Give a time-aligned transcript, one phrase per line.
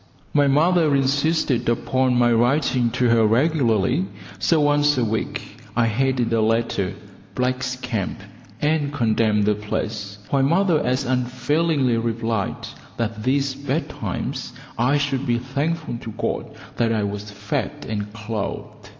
[0.33, 4.07] My mother insisted upon my writing to her regularly,
[4.39, 6.93] so once a week I headed a letter
[7.35, 8.19] "Black's Camp",
[8.59, 12.67] and condemned the place, while mother as unfailingly replied
[12.97, 18.11] that these bad times I should be thankful to God that I was fed and
[18.11, 18.89] clothed.